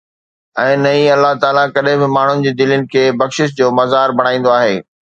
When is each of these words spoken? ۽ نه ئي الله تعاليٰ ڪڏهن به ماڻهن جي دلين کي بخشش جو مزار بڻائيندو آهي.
۽ 0.63 0.69
نه 0.85 0.91
ئي 1.01 1.05
الله 1.15 1.33
تعاليٰ 1.43 1.65
ڪڏهن 1.77 2.01
به 2.01 2.07
ماڻهن 2.15 2.43
جي 2.45 2.51
دلين 2.65 2.83
کي 2.97 3.03
بخشش 3.23 3.49
جو 3.57 3.65
مزار 3.83 4.09
بڻائيندو 4.23 4.57
آهي. 4.61 4.77